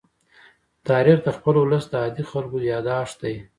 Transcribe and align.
تاریخ 0.87 1.17
د 1.23 1.27
خپل 1.37 1.55
ولس 1.59 1.85
د 1.89 1.93
عادي 2.03 2.23
خلکو 2.31 2.57
يادښت 2.71 3.15
دی. 3.23 3.35